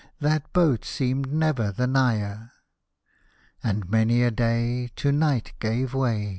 [0.19, 2.49] That boat seemed never the nigher.
[3.63, 6.29] And many a day To night gave way.